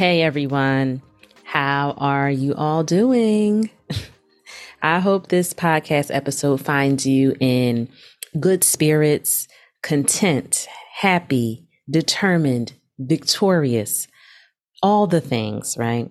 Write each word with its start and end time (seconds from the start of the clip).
Hey 0.00 0.22
everyone, 0.22 1.02
how 1.44 1.92
are 1.98 2.30
you 2.30 2.54
all 2.54 2.82
doing? 2.82 3.68
I 4.82 4.98
hope 4.98 5.28
this 5.28 5.52
podcast 5.52 6.08
episode 6.10 6.62
finds 6.62 7.04
you 7.06 7.36
in 7.38 7.86
good 8.40 8.64
spirits, 8.64 9.46
content, 9.82 10.66
happy, 11.00 11.68
determined, 11.90 12.72
victorious, 12.98 14.08
all 14.82 15.06
the 15.06 15.20
things, 15.20 15.76
right? 15.76 16.10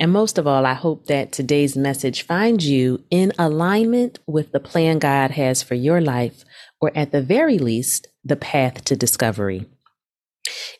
And 0.00 0.10
most 0.10 0.38
of 0.38 0.46
all, 0.46 0.64
I 0.64 0.72
hope 0.72 1.04
that 1.08 1.30
today's 1.30 1.76
message 1.76 2.22
finds 2.22 2.66
you 2.66 3.04
in 3.10 3.34
alignment 3.38 4.20
with 4.26 4.52
the 4.52 4.60
plan 4.60 5.00
God 5.00 5.32
has 5.32 5.62
for 5.62 5.74
your 5.74 6.00
life, 6.00 6.46
or 6.80 6.92
at 6.94 7.12
the 7.12 7.20
very 7.20 7.58
least, 7.58 8.08
the 8.24 8.36
path 8.36 8.86
to 8.86 8.96
discovery. 8.96 9.66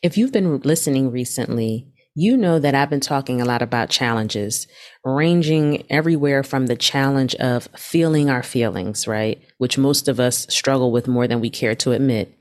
If 0.03 0.17
you've 0.17 0.33
been 0.33 0.61
listening 0.61 1.11
recently, 1.11 1.93
you 2.19 2.37
know 2.37 2.59
that 2.59 2.75
I've 2.75 2.91
been 2.91 2.99
talking 2.99 3.41
a 3.41 3.45
lot 3.45 3.63
about 3.63 3.91
challenges, 3.91 4.67
ranging 5.05 5.87
everywhere 5.89 6.43
from 6.43 6.67
the 6.67 6.75
challenge 6.75 7.37
of 7.37 7.69
feeling 7.77 8.29
our 8.29 8.43
feelings, 8.43 9.07
right? 9.07 9.41
Which 9.59 9.79
most 9.79 10.09
of 10.09 10.19
us 10.19 10.45
struggle 10.51 10.91
with 10.91 11.07
more 11.07 11.29
than 11.29 11.41
we 11.41 11.49
care 11.49 11.77
to 11.77 11.93
admit, 11.93 12.35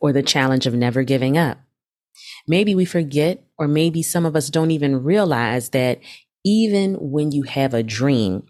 or 0.00 0.14
the 0.14 0.22
challenge 0.22 0.66
of 0.66 0.72
never 0.72 1.02
giving 1.02 1.36
up. 1.36 1.58
Maybe 2.48 2.74
we 2.74 2.86
forget, 2.86 3.44
or 3.58 3.68
maybe 3.68 4.02
some 4.02 4.24
of 4.24 4.34
us 4.34 4.48
don't 4.48 4.70
even 4.70 5.02
realize 5.02 5.68
that 5.70 6.00
even 6.42 6.94
when 6.94 7.30
you 7.30 7.42
have 7.42 7.74
a 7.74 7.82
dream, 7.82 8.44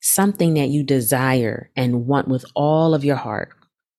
something 0.00 0.54
that 0.54 0.70
you 0.70 0.84
desire 0.84 1.70
and 1.76 2.06
want 2.06 2.28
with 2.28 2.46
all 2.54 2.94
of 2.94 3.04
your 3.04 3.16
heart, 3.16 3.50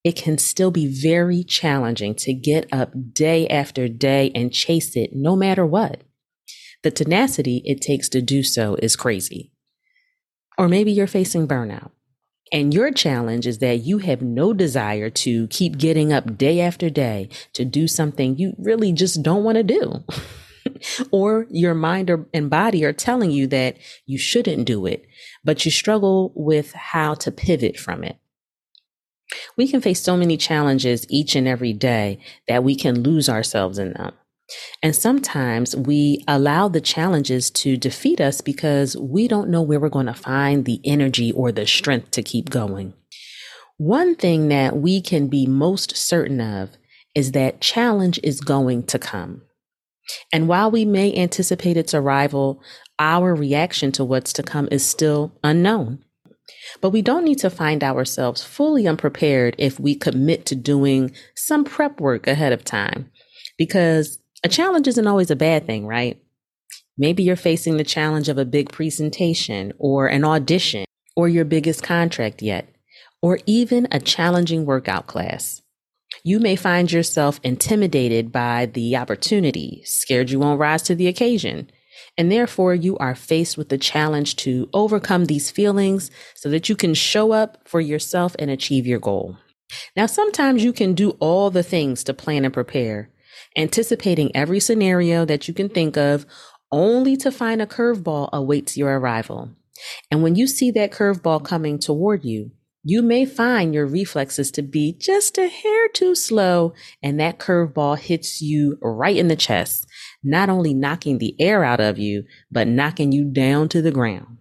it 0.03 0.15
can 0.15 0.39
still 0.39 0.71
be 0.71 0.87
very 0.87 1.43
challenging 1.43 2.15
to 2.15 2.33
get 2.33 2.67
up 2.71 3.13
day 3.13 3.47
after 3.47 3.87
day 3.87 4.31
and 4.33 4.51
chase 4.51 4.95
it 4.95 5.11
no 5.13 5.35
matter 5.35 5.65
what. 5.65 6.01
The 6.85 6.91
tenacity 6.91 7.63
it 7.65 7.81
takes 7.81 8.07
to 8.09 8.21
do 8.21 8.43
so 8.43 8.75
is 8.75 8.95
crazy. 8.95 9.51
Or 10.55 10.67
maybe 10.67 10.91
you're 10.91 11.07
facing 11.07 11.47
burnout. 11.47 11.89
And 12.53 12.75
your 12.75 12.91
challenge 12.91 13.47
is 13.47 13.57
that 13.57 13.79
you 13.79 13.97
have 13.97 14.21
no 14.21 14.53
desire 14.53 15.09
to 15.09 15.47
keep 15.47 15.79
getting 15.79 16.13
up 16.13 16.37
day 16.37 16.61
after 16.61 16.91
day 16.91 17.29
to 17.53 17.65
do 17.65 17.87
something 17.87 18.37
you 18.37 18.53
really 18.59 18.91
just 18.91 19.23
don't 19.23 19.43
want 19.43 19.55
to 19.55 19.63
do. 19.63 20.03
or 21.11 21.47
your 21.49 21.73
mind 21.73 22.11
or, 22.11 22.27
and 22.35 22.51
body 22.51 22.85
are 22.85 22.93
telling 22.93 23.31
you 23.31 23.47
that 23.47 23.77
you 24.05 24.19
shouldn't 24.19 24.65
do 24.65 24.85
it, 24.85 25.07
but 25.43 25.65
you 25.65 25.71
struggle 25.71 26.33
with 26.35 26.71
how 26.73 27.15
to 27.15 27.31
pivot 27.31 27.79
from 27.79 28.03
it. 28.03 28.17
We 29.57 29.67
can 29.67 29.81
face 29.81 30.03
so 30.03 30.15
many 30.15 30.37
challenges 30.37 31.07
each 31.09 31.35
and 31.35 31.47
every 31.47 31.73
day 31.73 32.19
that 32.47 32.63
we 32.63 32.75
can 32.75 33.01
lose 33.01 33.27
ourselves 33.27 33.79
in 33.79 33.93
them. 33.93 34.13
And 34.83 34.95
sometimes 34.95 35.75
we 35.75 36.23
allow 36.27 36.67
the 36.67 36.81
challenges 36.81 37.49
to 37.51 37.77
defeat 37.77 38.21
us 38.21 38.41
because 38.41 38.95
we 38.97 39.27
don't 39.27 39.49
know 39.49 39.61
where 39.61 39.79
we're 39.79 39.89
going 39.89 40.05
to 40.05 40.13
find 40.13 40.65
the 40.65 40.79
energy 40.83 41.31
or 41.31 41.51
the 41.51 41.65
strength 41.65 42.11
to 42.11 42.23
keep 42.23 42.49
going. 42.49 42.93
One 43.77 44.15
thing 44.15 44.49
that 44.49 44.77
we 44.77 45.01
can 45.01 45.27
be 45.27 45.45
most 45.45 45.97
certain 45.97 46.39
of 46.39 46.77
is 47.15 47.31
that 47.31 47.61
challenge 47.61 48.19
is 48.23 48.39
going 48.39 48.83
to 48.83 48.99
come. 48.99 49.41
And 50.31 50.47
while 50.47 50.69
we 50.69 50.85
may 50.85 51.13
anticipate 51.15 51.77
its 51.77 51.93
arrival, 51.93 52.61
our 52.99 53.33
reaction 53.33 53.91
to 53.93 54.05
what's 54.05 54.31
to 54.33 54.43
come 54.43 54.67
is 54.71 54.85
still 54.85 55.33
unknown. 55.43 56.03
But 56.79 56.91
we 56.91 57.01
don't 57.01 57.25
need 57.25 57.39
to 57.39 57.49
find 57.49 57.83
ourselves 57.83 58.43
fully 58.43 58.87
unprepared 58.87 59.55
if 59.57 59.79
we 59.79 59.95
commit 59.95 60.45
to 60.45 60.55
doing 60.55 61.11
some 61.35 61.63
prep 61.63 61.99
work 61.99 62.27
ahead 62.27 62.53
of 62.53 62.63
time, 62.63 63.09
because 63.57 64.19
a 64.45 64.47
challenge 64.47 64.87
isn't 64.87 65.07
always 65.07 65.31
a 65.31 65.35
bad 65.35 65.65
thing, 65.65 65.87
right? 65.87 66.21
Maybe 66.99 67.23
you're 67.23 67.35
facing 67.35 67.77
the 67.77 67.83
challenge 67.83 68.29
of 68.29 68.37
a 68.37 68.45
big 68.45 68.71
presentation 68.71 69.73
or 69.79 70.05
an 70.05 70.23
audition 70.23 70.85
or 71.15 71.27
your 71.27 71.45
biggest 71.45 71.81
contract 71.81 72.43
yet, 72.43 72.69
or 73.23 73.39
even 73.47 73.87
a 73.91 73.99
challenging 73.99 74.63
workout 74.67 75.07
class. 75.07 75.63
You 76.23 76.39
may 76.39 76.55
find 76.55 76.91
yourself 76.91 77.39
intimidated 77.41 78.31
by 78.31 78.67
the 78.67 78.95
opportunity, 78.97 79.81
scared 79.83 80.29
you 80.29 80.37
won't 80.37 80.59
rise 80.59 80.83
to 80.83 80.93
the 80.93 81.07
occasion, 81.07 81.71
and 82.15 82.31
therefore 82.31 82.75
you 82.75 82.99
are 82.99 83.15
faced 83.15 83.57
with 83.57 83.69
the 83.69 83.79
challenge 83.79 84.35
to 84.37 84.69
overcome 84.73 85.25
these 85.25 85.49
feelings 85.49 86.11
so 86.35 86.49
that 86.49 86.69
you 86.69 86.75
can 86.75 86.93
show 86.93 87.31
up 87.31 87.67
for 87.67 87.81
yourself 87.81 88.35
and 88.37 88.51
achieve 88.51 88.85
your 88.85 88.99
goal. 88.99 89.37
Now, 89.95 90.05
sometimes 90.05 90.63
you 90.63 90.71
can 90.71 90.93
do 90.93 91.17
all 91.19 91.49
the 91.49 91.63
things 91.63 92.03
to 92.03 92.13
plan 92.13 92.45
and 92.45 92.53
prepare, 92.53 93.09
anticipating 93.55 94.35
every 94.35 94.59
scenario 94.59 95.25
that 95.25 95.47
you 95.47 95.53
can 95.53 95.69
think 95.69 95.97
of, 95.97 96.25
only 96.71 97.15
to 97.17 97.31
find 97.31 97.61
a 97.61 97.67
curveball 97.67 98.29
awaits 98.33 98.75
your 98.75 98.99
arrival. 98.99 99.51
And 100.09 100.23
when 100.23 100.35
you 100.35 100.47
see 100.47 100.71
that 100.71 100.91
curveball 100.91 101.43
coming 101.43 101.79
toward 101.79 102.23
you, 102.23 102.51
you 102.87 103.01
may 103.01 103.25
find 103.25 103.73
your 103.73 103.87
reflexes 103.87 104.51
to 104.51 104.61
be 104.61 104.93
just 104.93 105.39
a 105.39 105.47
hair 105.47 105.87
too 105.89 106.13
slow, 106.13 106.73
and 107.01 107.19
that 107.19 107.39
curveball 107.39 107.97
hits 107.97 108.41
you 108.41 108.77
right 108.81 109.17
in 109.17 109.27
the 109.27 109.35
chest, 109.35 109.87
not 110.23 110.49
only 110.49 110.73
knocking 110.73 111.17
the 111.17 111.35
air 111.39 111.63
out 111.63 111.79
of 111.79 111.97
you, 111.97 112.25
but 112.51 112.67
knocking 112.67 113.11
you 113.11 113.25
down 113.25 113.69
to 113.69 113.81
the 113.81 113.91
ground. 113.91 114.37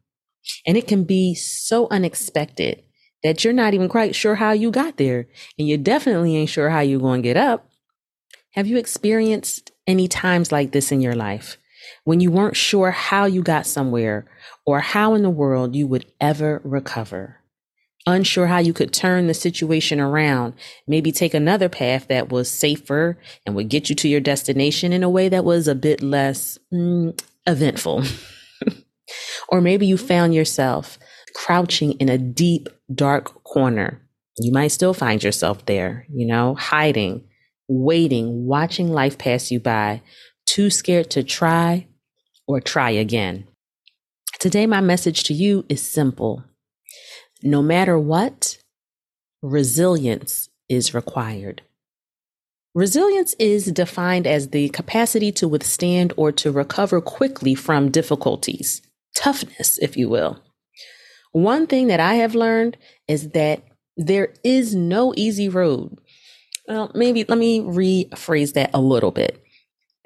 And 0.67 0.77
it 0.77 0.87
can 0.87 1.05
be 1.05 1.35
so 1.35 1.89
unexpected 1.91 2.83
that 3.23 3.43
you're 3.43 3.55
not 3.55 3.73
even 3.73 3.89
quite 3.89 4.15
sure 4.15 4.35
how 4.35 4.53
you 4.53 4.71
got 4.71 4.99
there, 4.99 5.27
and 5.59 5.67
you 5.67 5.79
definitely 5.79 6.37
ain't 6.37 6.51
sure 6.51 6.69
how 6.69 6.81
you're 6.81 7.01
going 7.01 7.23
to 7.23 7.29
get 7.29 7.39
up. 7.39 7.71
Have 8.55 8.69
you 8.69 8.77
experienced 8.77 9.73
any 9.85 10.07
times 10.07 10.53
like 10.53 10.71
this 10.71 10.93
in 10.93 11.01
your 11.01 11.17
life 11.17 11.59
when 12.05 12.21
you 12.21 12.31
weren't 12.31 12.55
sure 12.55 12.93
how 12.93 13.25
you 13.25 13.43
got 13.43 13.67
somewhere 13.67 14.27
or 14.65 14.79
how 14.79 15.15
in 15.15 15.23
the 15.23 15.31
world 15.31 15.75
you 15.75 15.89
would 15.89 16.07
ever 16.21 16.61
recover? 16.63 17.41
Unsure 18.07 18.47
how 18.47 18.59
you 18.59 18.73
could 18.73 18.93
turn 18.93 19.27
the 19.27 19.35
situation 19.35 19.99
around, 19.99 20.55
maybe 20.87 21.11
take 21.11 21.35
another 21.35 21.69
path 21.69 22.07
that 22.07 22.29
was 22.29 22.49
safer 22.49 23.19
and 23.45 23.57
would 23.57 23.69
get 23.69 23.89
you 23.89 23.97
to 23.97 24.09
your 24.09 24.21
destination 24.21 24.93
in 24.93 25.03
a 25.03 25.11
way 25.11 25.29
that 25.29 25.45
was 25.45 25.67
a 25.67 25.75
bit 25.75 26.01
less 26.01 26.57
mm, 26.73 27.21
eventful. 27.49 28.05
or 29.49 29.61
maybe 29.61 29.85
you 29.85 29.97
found 29.97 30.33
yourself 30.33 30.97
crouching 31.35 31.95
in 31.95 32.09
a 32.09 32.19
deep, 32.19 32.69
dark 32.95 33.43
corner. 33.43 34.01
You 34.39 34.53
might 34.53 34.69
still 34.69 34.95
find 34.95 35.25
yourself 35.25 35.67
there, 35.67 36.07
you 36.09 36.29
know, 36.29 36.55
hiding 36.55 37.25
waiting, 37.69 38.47
watching 38.47 38.93
life 38.93 39.19
pass 39.19 39.51
you 39.51 39.61
by, 39.61 40.03
too 40.47 40.71
scared 40.71 41.11
to 41.11 41.23
try 41.23 41.87
or 42.47 42.61
try 42.61 42.91
again. 42.91 43.47
Today, 44.39 44.67
my 44.67 44.81
message 44.81 45.25
to 45.25 45.35
you 45.35 45.65
is 45.69 45.87
simple. 45.87 46.45
No 47.43 47.63
matter 47.63 47.99
what, 47.99 48.59
resilience 49.43 50.49
is 50.69 50.95
required. 50.95 51.63
Resilience 52.75 53.35
is 53.39 53.67
defined 53.67 54.27
as 54.27 54.49
the 54.49 54.69
capacity 54.71 55.31
to 55.33 55.47
withstand 55.47 56.13
or 56.17 56.33
to 56.33 56.51
recover 56.51 57.01
quickly 57.01 57.55
from 57.55 57.91
difficulties, 57.91 58.83
toughness, 59.17 59.79
if 59.79 59.97
you 59.97 60.09
will. 60.09 60.43
One 61.33 61.67
thing 61.67 61.87
that 61.87 62.01
I 62.01 62.15
have 62.15 62.35
learned 62.35 62.77
is 63.07 63.31
that 63.31 63.63
there 63.97 64.35
is 64.43 64.75
no 64.75 65.15
easy 65.17 65.49
road 65.49 66.01
well, 66.67 66.91
maybe 66.95 67.25
let 67.29 67.39
me 67.39 67.61
rephrase 67.61 68.55
that 68.55 68.71
a 68.73 68.81
little 68.81 69.11
bit. 69.11 69.43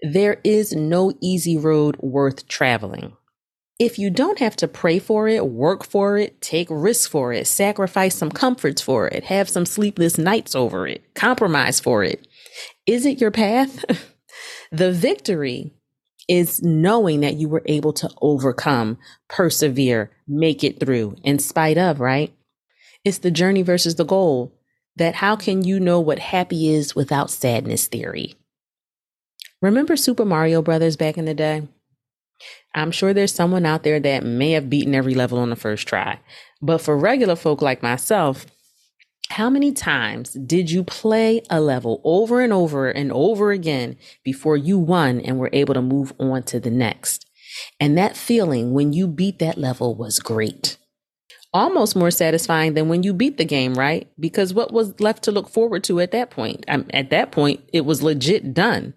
There 0.03 0.41
is 0.45 0.73
no 0.73 1.13
easy 1.21 1.57
road 1.57 1.97
worth 2.01 2.49
traveling. 2.49 3.17
If 3.79 3.99
you 3.99 4.11
don't 4.11 4.41
have 4.41 4.57
to 4.57 4.67
pray 4.67 4.99
for 4.99 5.29
it, 5.29 5.47
work 5.47 5.85
for 5.85 6.19
it, 6.19 6.41
take 6.41 6.67
risks 6.69 7.07
for 7.07 7.33
it, 7.33 7.47
sacrifice 7.47 8.17
some 8.17 8.31
comforts 8.31 8.83
for 8.83 9.07
it, 9.07 9.25
have 9.25 9.49
some 9.49 9.67
sleepless 9.67 10.19
nights 10.19 10.57
over 10.57 10.87
it, 10.89 11.15
compromise 11.15 11.79
for 11.79 12.03
it, 12.03 12.27
is 12.87 13.07
it 13.07 13.21
your 13.21 13.31
path? 13.31 13.85
the 14.73 14.93
victory 14.93 15.75
is 16.29 16.63
knowing 16.63 17.21
that 17.21 17.37
you 17.37 17.49
were 17.49 17.63
able 17.67 17.93
to 17.95 18.11
overcome, 18.21 18.99
persevere, 19.29 20.11
make 20.27 20.65
it 20.65 20.81
through 20.81 21.17
in 21.23 21.39
spite 21.39 21.79
of, 21.79 22.01
right? 22.01 22.33
It's 23.05 23.19
the 23.19 23.31
journey 23.31 23.63
versus 23.63 23.95
the 23.95 24.05
goal 24.05 24.58
that 24.99 25.17
how 25.17 25.37
can 25.37 25.65
you 25.65 25.81
know 25.81 26.01
what 26.01 26.19
happy 26.19 26.69
is 26.69 26.95
without 26.95 27.31
sadness 27.31 27.87
theory? 27.87 28.35
Remember 29.61 29.97
Super 29.97 30.25
Mario 30.25 30.63
Brothers 30.63 30.97
back 30.97 31.19
in 31.19 31.25
the 31.25 31.35
day? 31.35 31.67
I'm 32.75 32.91
sure 32.93 33.13
there's 33.13 33.35
someone 33.35 33.67
out 33.67 33.83
there 33.83 33.99
that 33.99 34.25
may 34.25 34.53
have 34.53 34.71
beaten 34.71 34.95
every 34.95 35.15
level 35.15 35.39
on 35.39 35.51
the 35.51 35.57
first 35.57 35.89
try. 35.89 36.21
But 36.63 36.79
for 36.79 36.97
regular 36.97 37.35
folk 37.35 37.61
like 37.63 37.83
myself, 37.83 38.47
how 39.31 39.51
many 39.51 39.73
times 39.73 40.31
did 40.33 40.71
you 40.71 40.85
play 40.85 41.43
a 41.51 41.61
level 41.61 42.01
over 42.05 42.41
and 42.41 42.53
over 42.53 42.89
and 42.89 43.13
over 43.13 43.51
again 43.51 43.97
before 44.25 44.57
you 44.57 44.79
won 44.79 45.21
and 45.21 45.39
were 45.39 45.51
able 45.53 45.75
to 45.75 45.83
move 45.83 46.13
on 46.19 46.45
to 46.45 46.61
the 46.61 46.71
next? 46.71 47.27
And 47.79 47.97
that 47.99 48.17
feeling 48.17 48.73
when 48.73 48.93
you 48.93 49.07
beat 49.07 49.39
that 49.39 49.59
level 49.59 49.95
was 49.95 50.19
great. 50.19 50.78
Almost 51.55 51.97
more 51.97 52.11
satisfying 52.11 52.75
than 52.75 52.89
when 52.89 53.03
you 53.03 53.15
beat 53.15 53.39
the 53.39 53.45
game, 53.45 53.75
right? 53.75 54.11
Because 54.21 54.53
what 54.53 54.73
was 54.73 55.01
left 55.01 55.25
to 55.25 55.33
look 55.33 55.49
forward 55.49 55.83
to 55.85 55.99
at 56.01 56.11
that 56.11 56.31
point? 56.31 56.65
At 56.69 57.11
that 57.11 57.33
point, 57.33 57.61
it 57.73 57.87
was 57.87 58.03
legit 58.03 58.53
done. 58.53 58.95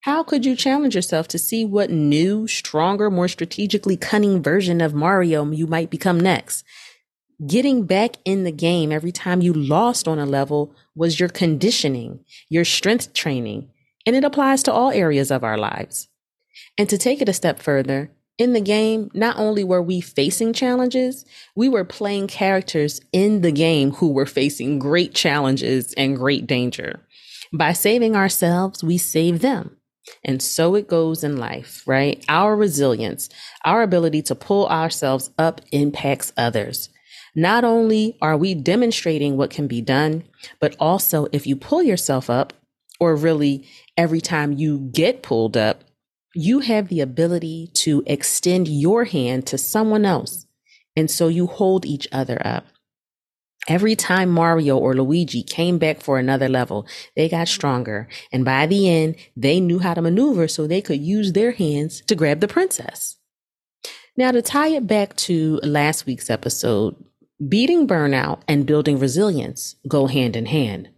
How 0.00 0.22
could 0.22 0.44
you 0.46 0.56
challenge 0.56 0.96
yourself 0.96 1.28
to 1.28 1.38
see 1.38 1.64
what 1.64 1.90
new, 1.90 2.48
stronger, 2.48 3.10
more 3.10 3.28
strategically 3.28 3.96
cunning 3.96 4.42
version 4.42 4.80
of 4.80 4.94
Mario 4.94 5.48
you 5.50 5.66
might 5.66 5.90
become 5.90 6.18
next? 6.18 6.64
Getting 7.46 7.84
back 7.86 8.16
in 8.24 8.44
the 8.44 8.52
game 8.52 8.90
every 8.90 9.12
time 9.12 9.40
you 9.40 9.52
lost 9.52 10.08
on 10.08 10.18
a 10.18 10.26
level 10.26 10.74
was 10.94 11.20
your 11.20 11.28
conditioning, 11.28 12.24
your 12.48 12.64
strength 12.64 13.12
training, 13.12 13.70
and 14.06 14.16
it 14.16 14.24
applies 14.24 14.62
to 14.64 14.72
all 14.72 14.90
areas 14.90 15.30
of 15.30 15.44
our 15.44 15.56
lives. 15.56 16.08
And 16.76 16.88
to 16.88 16.98
take 16.98 17.20
it 17.20 17.28
a 17.28 17.34
step 17.34 17.60
further, 17.60 18.10
in 18.40 18.54
the 18.54 18.60
game, 18.60 19.10
not 19.12 19.38
only 19.38 19.62
were 19.62 19.82
we 19.82 20.00
facing 20.00 20.54
challenges, 20.54 21.26
we 21.54 21.68
were 21.68 21.84
playing 21.84 22.26
characters 22.26 22.98
in 23.12 23.42
the 23.42 23.52
game 23.52 23.90
who 23.92 24.10
were 24.10 24.24
facing 24.24 24.78
great 24.78 25.14
challenges 25.14 25.92
and 25.92 26.16
great 26.16 26.46
danger. 26.46 27.06
By 27.52 27.74
saving 27.74 28.16
ourselves, 28.16 28.82
we 28.82 28.96
save 28.96 29.40
them. 29.40 29.76
And 30.24 30.42
so 30.42 30.74
it 30.74 30.88
goes 30.88 31.22
in 31.22 31.36
life, 31.36 31.82
right? 31.86 32.24
Our 32.30 32.56
resilience, 32.56 33.28
our 33.66 33.82
ability 33.82 34.22
to 34.22 34.34
pull 34.34 34.66
ourselves 34.68 35.28
up 35.36 35.60
impacts 35.70 36.32
others. 36.38 36.88
Not 37.36 37.62
only 37.62 38.16
are 38.22 38.38
we 38.38 38.54
demonstrating 38.54 39.36
what 39.36 39.50
can 39.50 39.66
be 39.66 39.82
done, 39.82 40.24
but 40.60 40.74
also 40.80 41.26
if 41.30 41.46
you 41.46 41.56
pull 41.56 41.82
yourself 41.82 42.30
up, 42.30 42.54
or 42.98 43.16
really 43.16 43.68
every 43.98 44.22
time 44.22 44.52
you 44.54 44.78
get 44.92 45.22
pulled 45.22 45.58
up, 45.58 45.84
you 46.34 46.60
have 46.60 46.88
the 46.88 47.00
ability 47.00 47.70
to 47.74 48.02
extend 48.06 48.68
your 48.68 49.04
hand 49.04 49.46
to 49.48 49.58
someone 49.58 50.04
else. 50.04 50.46
And 50.96 51.10
so 51.10 51.28
you 51.28 51.46
hold 51.46 51.84
each 51.84 52.06
other 52.12 52.40
up. 52.44 52.66
Every 53.68 53.94
time 53.94 54.30
Mario 54.30 54.76
or 54.78 54.94
Luigi 54.94 55.42
came 55.42 55.78
back 55.78 56.00
for 56.00 56.18
another 56.18 56.48
level, 56.48 56.86
they 57.14 57.28
got 57.28 57.46
stronger. 57.46 58.08
And 58.32 58.44
by 58.44 58.66
the 58.66 58.88
end, 58.88 59.16
they 59.36 59.60
knew 59.60 59.78
how 59.78 59.94
to 59.94 60.02
maneuver 60.02 60.48
so 60.48 60.66
they 60.66 60.80
could 60.80 61.00
use 61.00 61.32
their 61.32 61.52
hands 61.52 62.02
to 62.06 62.14
grab 62.14 62.40
the 62.40 62.48
princess. 62.48 63.18
Now, 64.16 64.32
to 64.32 64.42
tie 64.42 64.68
it 64.68 64.86
back 64.86 65.14
to 65.16 65.60
last 65.62 66.06
week's 66.06 66.30
episode, 66.30 66.96
beating 67.48 67.86
burnout 67.86 68.40
and 68.48 68.66
building 68.66 68.98
resilience 68.98 69.76
go 69.86 70.06
hand 70.06 70.36
in 70.36 70.46
hand. 70.46 70.90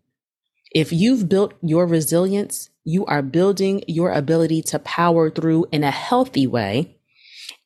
If 0.73 0.93
you've 0.93 1.29
built 1.29 1.55
your 1.63 1.87
resilience, 1.87 2.71
you 2.85 3.07
are 3.07 3.23
building 3.23 3.85
your 3.87 4.13
ability 4.13 4.63
to 4.63 4.79
power 4.79 5.31
through 5.31 5.67
in 5.73 5.85
a 5.85 5.91
healthy 5.91 6.47
way 6.47 6.97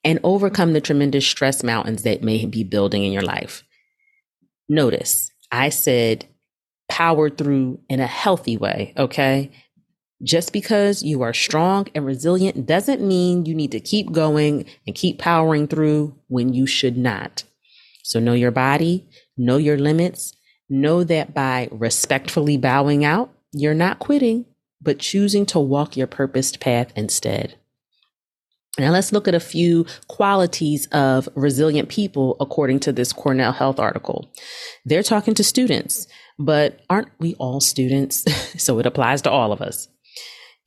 and 0.04 0.20
overcome 0.22 0.72
the 0.72 0.80
tremendous 0.80 1.26
stress 1.26 1.62
mountains 1.62 2.02
that 2.02 2.22
may 2.22 2.44
be 2.46 2.62
building 2.62 3.02
in 3.02 3.12
your 3.12 3.22
life. 3.22 3.64
Notice 4.68 5.30
I 5.50 5.68
said 5.70 6.26
power 6.88 7.30
through 7.30 7.80
in 7.88 8.00
a 8.00 8.06
healthy 8.06 8.56
way. 8.56 8.92
Okay. 8.96 9.50
Just 10.22 10.52
because 10.52 11.02
you 11.02 11.22
are 11.22 11.34
strong 11.34 11.88
and 11.94 12.06
resilient 12.06 12.66
doesn't 12.66 13.06
mean 13.06 13.44
you 13.44 13.54
need 13.54 13.72
to 13.72 13.80
keep 13.80 14.12
going 14.12 14.64
and 14.86 14.96
keep 14.96 15.18
powering 15.18 15.66
through 15.68 16.16
when 16.28 16.54
you 16.54 16.66
should 16.66 16.96
not. 16.96 17.44
So 18.02 18.18
know 18.18 18.32
your 18.32 18.50
body, 18.50 19.08
know 19.36 19.56
your 19.56 19.76
limits, 19.76 20.34
know 20.70 21.04
that 21.04 21.34
by 21.34 21.68
respectfully 21.70 22.56
bowing 22.56 23.04
out, 23.04 23.30
you're 23.52 23.74
not 23.74 23.98
quitting, 23.98 24.46
but 24.86 25.00
choosing 25.00 25.44
to 25.44 25.58
walk 25.58 25.96
your 25.96 26.06
purposed 26.06 26.60
path 26.60 26.92
instead. 26.94 27.56
Now 28.78 28.92
let's 28.92 29.12
look 29.12 29.26
at 29.26 29.34
a 29.34 29.40
few 29.40 29.84
qualities 30.06 30.86
of 30.92 31.28
resilient 31.34 31.88
people 31.88 32.36
according 32.38 32.80
to 32.80 32.92
this 32.92 33.12
Cornell 33.12 33.52
Health 33.52 33.80
article. 33.80 34.30
They're 34.84 35.02
talking 35.02 35.34
to 35.34 35.44
students, 35.44 36.06
but 36.38 36.82
aren't 36.88 37.10
we 37.18 37.34
all 37.34 37.60
students? 37.60 38.24
so 38.62 38.78
it 38.78 38.86
applies 38.86 39.22
to 39.22 39.30
all 39.30 39.50
of 39.50 39.60
us. 39.60 39.88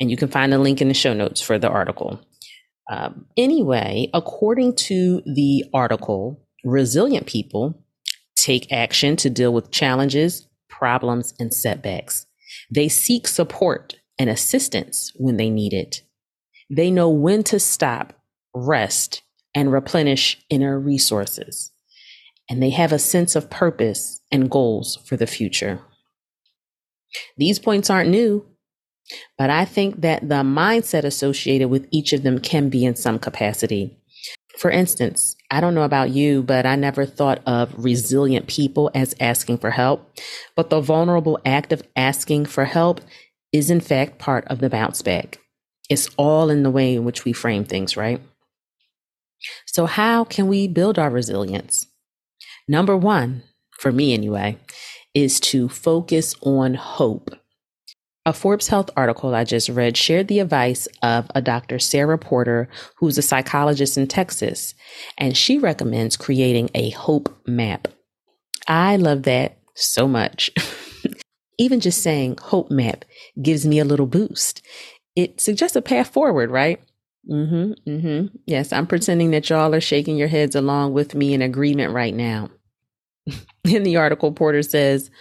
And 0.01 0.11
you 0.11 0.17
can 0.17 0.27
find 0.27 0.53
a 0.53 0.59
link 0.59 0.81
in 0.81 0.89
the 0.89 0.93
show 0.93 1.13
notes 1.13 1.39
for 1.39 1.57
the 1.57 1.69
article. 1.69 2.19
Um, 2.91 3.25
anyway, 3.37 4.09
according 4.13 4.75
to 4.87 5.21
the 5.33 5.63
article, 5.73 6.45
resilient 6.65 7.25
people 7.25 7.81
take 8.35 8.69
action 8.71 9.15
to 9.17 9.29
deal 9.29 9.53
with 9.53 9.71
challenges, 9.71 10.45
problems, 10.67 11.33
and 11.39 11.53
setbacks. 11.53 12.25
They 12.69 12.89
seek 12.89 13.27
support 13.27 13.95
and 14.19 14.29
assistance 14.29 15.11
when 15.15 15.37
they 15.37 15.49
need 15.49 15.73
it. 15.73 16.03
They 16.69 16.91
know 16.91 17.09
when 17.09 17.43
to 17.45 17.59
stop, 17.59 18.13
rest, 18.53 19.23
and 19.55 19.71
replenish 19.71 20.37
inner 20.49 20.79
resources. 20.79 21.71
And 22.49 22.61
they 22.61 22.69
have 22.71 22.91
a 22.91 22.99
sense 22.99 23.35
of 23.35 23.49
purpose 23.49 24.21
and 24.31 24.51
goals 24.51 24.97
for 25.05 25.17
the 25.17 25.25
future. 25.25 25.79
These 27.37 27.57
points 27.57 27.89
aren't 27.89 28.09
new, 28.09 28.45
but 29.37 29.49
I 29.49 29.65
think 29.65 30.01
that 30.01 30.27
the 30.27 30.43
mindset 30.43 31.03
associated 31.03 31.69
with 31.69 31.87
each 31.89 32.13
of 32.13 32.21
them 32.23 32.39
can 32.39 32.69
be 32.69 32.85
in 32.85 32.95
some 32.95 33.17
capacity. 33.17 33.97
For 34.57 34.69
instance, 34.69 35.35
I 35.49 35.61
don't 35.61 35.73
know 35.73 35.83
about 35.83 36.09
you, 36.09 36.43
but 36.43 36.65
I 36.65 36.75
never 36.75 37.05
thought 37.05 37.41
of 37.45 37.73
resilient 37.77 38.47
people 38.47 38.91
as 38.93 39.15
asking 39.19 39.59
for 39.59 39.71
help. 39.71 40.11
But 40.55 40.69
the 40.69 40.81
vulnerable 40.81 41.39
act 41.45 41.71
of 41.71 41.81
asking 41.95 42.45
for 42.45 42.65
help 42.65 43.01
is, 43.51 43.69
in 43.69 43.79
fact, 43.79 44.19
part 44.19 44.45
of 44.47 44.59
the 44.59 44.69
bounce 44.69 45.01
back. 45.01 45.39
It's 45.89 46.09
all 46.17 46.49
in 46.49 46.63
the 46.63 46.69
way 46.69 46.95
in 46.95 47.03
which 47.03 47.25
we 47.25 47.33
frame 47.33 47.65
things, 47.65 47.97
right? 47.97 48.21
So, 49.65 49.85
how 49.85 50.23
can 50.23 50.47
we 50.47 50.67
build 50.67 50.99
our 50.99 51.09
resilience? 51.09 51.87
Number 52.67 52.95
one, 52.95 53.43
for 53.71 53.91
me 53.91 54.13
anyway, 54.13 54.57
is 55.13 55.39
to 55.39 55.69
focus 55.69 56.35
on 56.41 56.75
hope. 56.75 57.31
A 58.25 58.33
Forbes 58.33 58.67
Health 58.67 58.91
article 58.95 59.33
I 59.33 59.43
just 59.43 59.69
read 59.69 59.97
shared 59.97 60.27
the 60.27 60.39
advice 60.39 60.87
of 61.01 61.31
a 61.33 61.41
Dr. 61.41 61.79
Sarah 61.79 62.17
Porter, 62.17 62.69
who's 62.97 63.17
a 63.17 63.23
psychologist 63.23 63.97
in 63.97 64.07
Texas, 64.07 64.75
and 65.17 65.35
she 65.35 65.57
recommends 65.57 66.17
creating 66.17 66.69
a 66.75 66.91
hope 66.91 67.35
map. 67.47 67.87
I 68.67 68.97
love 68.97 69.23
that 69.23 69.57
so 69.73 70.07
much. 70.07 70.51
Even 71.59 71.79
just 71.79 72.01
saying 72.01 72.39
hope 72.41 72.71
map 72.71 73.05
gives 73.39 73.67
me 73.67 73.77
a 73.77 73.85
little 73.85 74.07
boost 74.07 74.63
it 75.19 75.41
suggests 75.41 75.75
a 75.75 75.81
path 75.81 76.09
forward, 76.09 76.49
right? 76.49 76.81
Mm-hmm. 77.29 77.89
Mm-hmm. 77.89 78.37
Yes, 78.45 78.71
I'm 78.71 78.87
pretending 78.87 79.31
that 79.31 79.49
y'all 79.49 79.75
are 79.75 79.81
shaking 79.81 80.15
your 80.17 80.29
heads 80.29 80.55
along 80.55 80.93
with 80.93 81.13
me 81.13 81.33
in 81.33 81.41
agreement 81.41 81.93
right 81.93 82.15
now. 82.15 82.49
in 83.65 83.83
the 83.83 83.97
article, 83.97 84.31
Porter 84.31 84.63
says, 84.63 85.11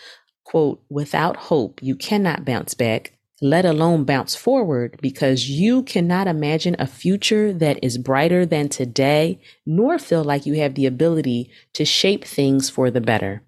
quote, 0.45 0.81
without 0.89 1.37
hope, 1.37 1.83
you 1.83 1.97
cannot 1.97 2.45
bounce 2.45 2.75
back, 2.75 3.19
let 3.43 3.65
alone 3.65 4.05
bounce 4.05 4.37
forward, 4.37 4.99
because 5.03 5.51
you 5.51 5.83
cannot 5.83 6.29
imagine 6.29 6.77
a 6.79 6.87
future 6.87 7.53
that 7.53 7.83
is 7.83 7.99
brighter 7.99 8.47
than 8.47 8.69
today, 8.69 9.41
nor 9.67 9.99
feel 9.99 10.23
like 10.23 10.47
you 10.47 10.55
have 10.55 10.77
the 10.77 10.87
ability 10.87 11.51
to 11.73 11.85
shape 11.85 12.25
things 12.25 12.71
for 12.71 12.91
the 12.91 13.01
better. 13.01 13.43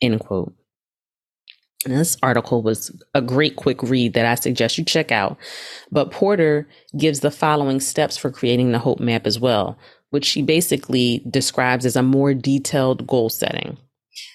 End 0.00 0.18
quote. 0.18 0.52
And 1.84 1.94
this 1.94 2.16
article 2.22 2.62
was 2.62 2.96
a 3.12 3.20
great 3.20 3.56
quick 3.56 3.82
read 3.82 4.14
that 4.14 4.26
I 4.26 4.36
suggest 4.36 4.78
you 4.78 4.84
check 4.84 5.10
out. 5.10 5.36
But 5.90 6.12
Porter 6.12 6.68
gives 6.96 7.20
the 7.20 7.30
following 7.30 7.80
steps 7.80 8.16
for 8.16 8.30
creating 8.30 8.70
the 8.70 8.78
hope 8.78 9.00
map 9.00 9.26
as 9.26 9.40
well, 9.40 9.76
which 10.10 10.24
she 10.24 10.42
basically 10.42 11.24
describes 11.28 11.84
as 11.84 11.96
a 11.96 12.02
more 12.02 12.34
detailed 12.34 13.06
goal 13.06 13.30
setting. 13.30 13.78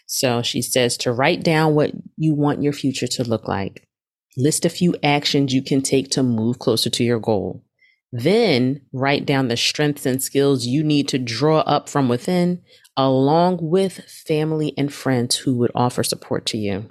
So 0.07 0.41
she 0.41 0.61
says 0.61 0.97
to 0.97 1.13
write 1.13 1.43
down 1.43 1.75
what 1.75 1.91
you 2.17 2.33
want 2.33 2.63
your 2.63 2.73
future 2.73 3.07
to 3.07 3.23
look 3.23 3.47
like. 3.47 3.87
List 4.35 4.65
a 4.65 4.69
few 4.69 4.95
actions 5.01 5.53
you 5.53 5.63
can 5.63 5.81
take 5.81 6.09
to 6.11 6.23
move 6.23 6.59
closer 6.59 6.89
to 6.89 7.03
your 7.03 7.19
goal. 7.19 7.63
Then 8.11 8.81
write 8.93 9.25
down 9.25 9.47
the 9.47 9.57
strengths 9.57 10.05
and 10.05 10.21
skills 10.21 10.65
you 10.65 10.83
need 10.83 11.07
to 11.09 11.17
draw 11.17 11.59
up 11.59 11.89
from 11.89 12.07
within, 12.07 12.61
along 12.95 13.59
with 13.61 13.99
family 14.25 14.73
and 14.77 14.93
friends 14.93 15.37
who 15.37 15.57
would 15.57 15.71
offer 15.75 16.03
support 16.03 16.45
to 16.47 16.57
you. 16.57 16.89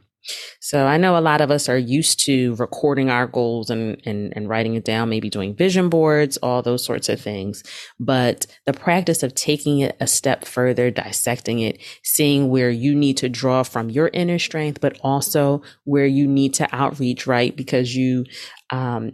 So 0.61 0.87
I 0.87 0.97
know 0.97 1.16
a 1.16 1.21
lot 1.21 1.40
of 1.40 1.50
us 1.50 1.68
are 1.68 1.78
used 1.78 2.21
to 2.26 2.54
recording 2.56 3.11
our 3.11 3.26
goals 3.26 3.71
and, 3.71 4.00
and, 4.04 4.33
and 4.37 4.49
writing 4.49 4.75
it 4.75 4.85
down, 4.85 5.09
maybe 5.09 5.30
doing 5.30 5.54
vision 5.54 5.88
boards, 5.88 6.37
all 6.38 6.62
those 6.62 6.85
sorts 6.85 7.09
of 7.09 7.21
things. 7.21 7.62
But 8.00 8.47
the 8.64 8.73
practice 8.73 9.23
of 9.23 9.35
taking 9.35 9.80
it 9.80 9.97
a 10.00 10.06
step 10.06 10.45
further, 10.45 10.90
dissecting 10.90 11.61
it, 11.61 11.78
seeing 12.02 12.49
where 12.49 12.71
you 12.71 12.95
need 12.95 13.16
to 13.18 13.28
draw 13.28 13.62
from 13.62 13.90
your 13.90 14.09
inner 14.12 14.38
strength, 14.38 14.80
but 14.80 14.99
also 15.02 15.62
where 15.85 16.06
you 16.06 16.26
need 16.26 16.54
to 16.54 16.68
outreach, 16.75 17.26
right? 17.26 17.56
Because 17.56 17.95
you, 17.95 18.25
um, 18.71 19.12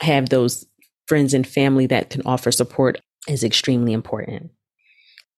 have 0.00 0.28
those 0.28 0.66
friends 1.06 1.34
and 1.34 1.46
family 1.46 1.86
that 1.86 2.10
can 2.10 2.22
offer 2.26 2.52
support 2.52 3.00
is 3.28 3.44
extremely 3.44 3.92
important. 3.92 4.50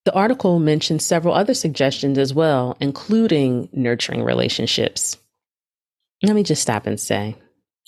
The 0.09 0.15
article 0.15 0.59
mentions 0.59 1.05
several 1.05 1.35
other 1.35 1.53
suggestions 1.53 2.17
as 2.17 2.33
well, 2.33 2.79
including 2.81 3.69
nurturing 3.75 4.23
relationships. 4.23 5.19
Let 6.23 6.35
me 6.35 6.43
just 6.43 6.63
stop 6.63 6.87
and 6.87 6.99
say, 6.99 7.37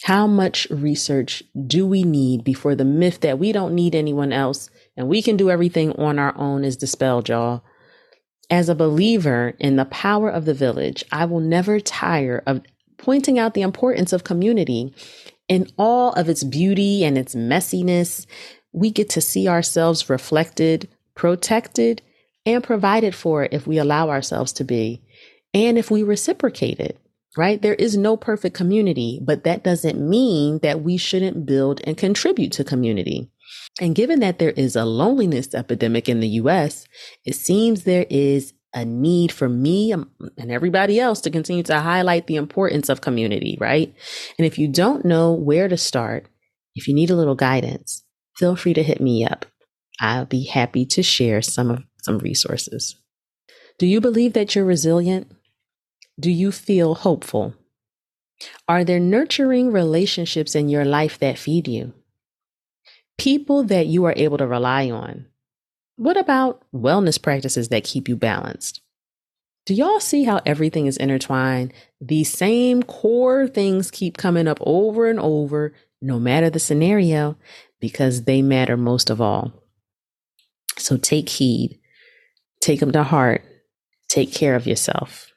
how 0.03 0.27
much 0.27 0.69
research 0.69 1.43
do 1.67 1.87
we 1.87 2.03
need 2.03 2.45
before 2.45 2.75
the 2.75 2.85
myth 2.85 3.21
that 3.23 3.39
we 3.39 3.53
don't 3.53 3.75
need 3.75 3.95
anyone 3.95 4.35
else 4.35 4.69
and 4.99 5.09
we 5.09 5.23
can 5.23 5.39
do 5.39 5.49
everything 5.49 5.93
on 5.93 6.19
our 6.19 6.37
own 6.37 6.63
is 6.63 6.77
dispelled, 6.77 7.31
y'all? 7.31 7.65
As 8.51 8.69
a 8.69 8.75
believer 8.75 9.55
in 9.59 9.77
the 9.77 9.87
power 9.87 10.29
of 10.29 10.45
the 10.45 10.53
village, 10.53 11.03
I 11.11 11.25
will 11.25 11.41
never 11.41 11.81
tire 11.81 12.43
of 12.47 12.61
pointing 12.99 13.39
out 13.39 13.55
the 13.55 13.63
importance 13.63 14.13
of 14.13 14.25
community 14.25 14.95
in 15.49 15.71
all 15.79 16.13
of 16.13 16.29
its 16.29 16.45
beauty 16.45 17.03
and 17.03 17.17
its 17.17 17.35
messiness. 17.35 18.27
We 18.75 18.91
get 18.91 19.09
to 19.09 19.23
see 19.23 19.49
ourselves 19.49 20.11
reflected, 20.11 20.87
protected, 21.15 22.03
and 22.55 22.65
provided 22.65 23.15
for 23.15 23.49
if 23.51 23.67
we 23.67 23.79
allow 23.79 24.11
ourselves 24.11 24.53
to 24.55 24.65
be, 24.65 25.03
and 25.53 25.79
if 25.79 25.91
we 25.91 26.03
reciprocate 26.03 26.79
it 26.81 27.01
right? 27.37 27.61
There 27.63 27.75
is 27.75 27.97
no 27.97 28.17
perfect 28.17 28.57
community, 28.57 29.21
but 29.23 29.45
that 29.45 29.63
doesn't 29.63 30.01
mean 30.01 30.59
that 30.63 30.83
we 30.83 30.97
shouldn't 30.97 31.47
build 31.47 31.81
and 31.85 31.97
contribute 31.97 32.53
to 32.53 32.65
community. 32.65 33.31
And 33.81 33.95
given 33.95 34.21
that 34.21 34.39
there 34.39 34.51
is 34.51 34.77
a 34.77 34.85
loneliness 34.85 35.55
epidemic 35.55 36.09
in 36.09 36.21
the 36.21 36.29
US, 36.29 36.87
it 37.25 37.35
seems 37.35 37.85
there 37.85 38.07
is 38.11 38.53
a 38.73 38.85
need 38.85 39.33
for 39.33 39.49
me 39.49 39.93
and 39.93 40.07
everybody 40.51 41.01
else 41.01 41.21
to 41.23 41.31
continue 41.31 41.63
to 41.65 41.81
highlight 41.81 42.27
the 42.27 42.37
importance 42.37 42.89
of 42.89 43.01
community, 43.01 43.57
right? 43.61 43.93
And 44.39 44.47
if 44.47 44.59
you 44.59 44.69
don't 44.69 45.05
know 45.05 45.33
where 45.33 45.69
to 45.69 45.77
start, 45.77 46.27
if 46.75 46.87
you 46.87 46.95
need 46.95 47.11
a 47.11 47.17
little 47.17 47.35
guidance, 47.35 48.05
feel 48.37 48.55
free 48.55 48.75
to 48.75 48.83
hit 48.83 49.01
me 49.01 49.25
up. 49.25 49.47
I'll 49.99 50.25
be 50.25 50.45
happy 50.45 50.87
to 50.87 51.03
share 51.03 51.43
some 51.43 51.71
of 51.71 51.83
some 52.03 52.19
resources. 52.19 52.97
Do 53.79 53.87
you 53.87 54.01
believe 54.01 54.35
that 54.35 54.55
you're 54.55 54.65
resilient? 54.65 55.33
Do 56.19 56.31
you 56.31 56.53
feel 56.53 56.95
hopeful? 56.95 57.55
Are 58.69 58.85
there 58.85 59.01
nurturing 59.01 59.73
relationships 59.73 60.55
in 60.55 60.69
your 60.69 60.85
life 60.85 61.19
that 61.19 61.39
feed 61.39 61.69
you? 61.69 61.95
People 63.19 63.65
that 63.65 63.87
you 63.87 64.05
are 64.05 64.15
able 64.17 64.39
to 64.39 64.47
rely 64.47 64.91
on. 64.91 65.27
What 65.97 66.17
about 66.17 66.63
wellness 66.75 67.21
practices 67.21 67.69
that 67.69 67.85
keep 67.85 68.09
you 68.09 68.17
balanced? 68.17 68.81
Do 69.67 69.75
y'all 69.75 70.01
see 70.01 70.25
how 70.25 70.41
everything 70.47 70.87
is 70.87 70.97
intertwined? 70.97 71.73
These 72.01 72.33
same 72.33 72.83
core 72.83 73.47
things 73.47 73.91
keep 73.91 74.17
coming 74.17 74.49
up 74.49 74.59
over 74.63 75.09
and 75.09 75.21
over, 75.21 75.75
no 76.01 76.19
matter 76.19 76.49
the 76.49 76.59
scenario, 76.59 77.37
because 77.81 78.25
they 78.25 78.41
matter 78.41 78.77
most 78.77 79.11
of 79.11 79.21
all. 79.21 79.53
So 80.79 80.97
take 80.97 81.29
heed, 81.29 81.80
take 82.61 82.81
them 82.81 82.93
to 82.93 83.03
heart, 83.03 83.43
take 84.09 84.33
care 84.33 84.55
of 84.55 84.67
yourself. 84.67 85.33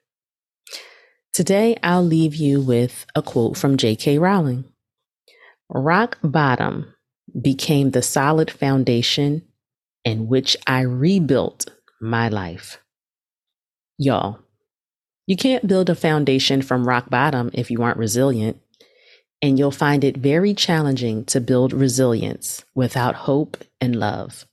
Today, 1.34 1.78
I'll 1.82 2.04
leave 2.04 2.36
you 2.36 2.62
with 2.62 3.06
a 3.16 3.22
quote 3.22 3.58
from 3.58 3.78
J.K. 3.78 4.20
Rowling 4.20 4.66
Rock 5.70 6.20
bottom 6.24 6.94
became 7.42 7.92
the 7.92 8.02
solid 8.04 8.52
foundation 8.52 9.42
in 10.06 10.28
which 10.28 10.56
I 10.68 10.82
rebuilt 10.82 11.66
my 12.02 12.30
life. 12.30 12.80
Y'all, 13.98 14.40
you 15.26 15.38
can't 15.38 15.68
build 15.68 15.90
a 15.90 15.96
foundation 15.96 16.62
from 16.62 16.88
rock 16.88 17.10
bottom 17.10 17.50
if 17.54 17.72
you 17.72 17.82
aren't 17.82 17.98
resilient, 17.98 18.60
and 19.42 19.58
you'll 19.58 19.72
find 19.72 20.04
it 20.04 20.18
very 20.18 20.54
challenging 20.54 21.26
to 21.26 21.40
build 21.40 21.74
resilience 21.74 22.66
without 22.76 23.16
hope 23.16 23.58
and 23.80 23.96
love. 23.96 24.46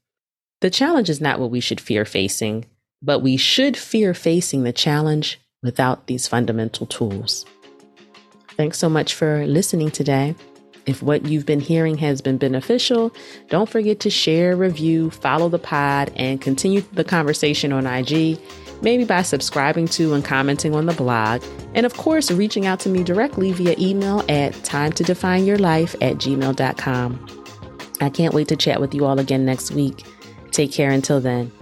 The 0.61 0.71
challenge 0.71 1.09
is 1.09 1.21
not 1.21 1.41
what 1.41 1.51
we 1.51 1.61
should 1.61 1.81
fear 1.81 2.05
facing, 2.05 2.67
but 3.03 3.21
we 3.21 3.39
should 3.39 3.77
fear 3.79 4.13
facing 4.13 4.63
the 4.63 4.73
challenge 4.73 5.41
without 5.63 6.07
these 6.07 6.29
fundamental 6.29 6.87
tools. 6.87 7.47
Thanks 8.57 8.79
so 8.79 8.91
much 8.91 9.15
for 9.15 9.47
listening 9.47 9.91
today. 9.91 10.35
If 10.85 11.03
what 11.03 11.25
you've 11.25 11.47
been 11.47 11.61
hearing 11.61 11.97
has 11.99 12.21
been 12.21 12.37
beneficial, 12.37 13.15
don't 13.49 13.71
forget 13.71 14.01
to 14.01 14.11
share, 14.11 14.55
review, 14.55 15.11
follow 15.11 15.49
the 15.49 15.59
pod, 15.59 16.13
and 16.17 16.41
continue 16.41 16.83
the 16.93 17.05
conversation 17.05 17.73
on 17.73 17.87
IG, 17.87 18.39
maybe 18.83 19.05
by 19.05 19.23
subscribing 19.23 19.89
to 19.89 20.13
and 20.13 20.25
commenting 20.25 20.75
on 20.75 20.85
the 20.85 20.93
blog. 20.93 21.43
And 21.75 21.87
of 21.87 21.95
course, 21.95 22.31
reaching 22.31 22.67
out 22.67 22.81
to 22.81 22.91
me 22.91 23.03
directly 23.03 23.53
via 23.53 23.77
email 23.79 24.23
at 24.29 24.53
time 24.63 24.93
to 24.93 25.05
define 25.05 25.47
your 25.47 25.59
life 25.59 25.95
at 26.03 26.17
gmail.com. 26.17 27.27
I 28.03 28.11
can't 28.11 28.35
wait 28.35 28.49
to 28.49 28.57
chat 28.57 28.81
with 28.81 28.95
you 28.95 29.07
all 29.07 29.19
again 29.19 29.47
next 29.47 29.71
week. 29.71 30.05
Take 30.51 30.73
care 30.73 30.91
until 30.91 31.21
then. 31.21 31.53